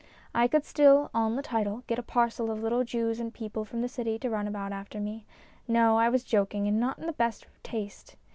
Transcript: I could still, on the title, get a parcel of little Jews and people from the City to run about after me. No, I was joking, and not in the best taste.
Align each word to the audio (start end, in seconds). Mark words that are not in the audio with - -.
I 0.33 0.47
could 0.47 0.65
still, 0.65 1.11
on 1.13 1.35
the 1.35 1.43
title, 1.43 1.83
get 1.85 1.99
a 1.99 2.01
parcel 2.01 2.49
of 2.49 2.63
little 2.63 2.83
Jews 2.83 3.19
and 3.19 3.31
people 3.31 3.63
from 3.65 3.81
the 3.83 3.87
City 3.87 4.17
to 4.17 4.31
run 4.31 4.47
about 4.47 4.71
after 4.73 4.99
me. 4.99 5.27
No, 5.67 5.99
I 5.99 6.09
was 6.09 6.23
joking, 6.23 6.67
and 6.67 6.79
not 6.79 6.97
in 6.97 7.05
the 7.05 7.13
best 7.13 7.45
taste. 7.61 8.15